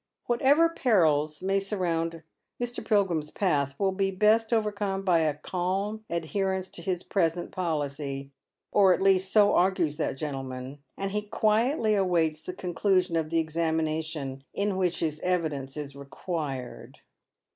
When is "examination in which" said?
13.37-15.01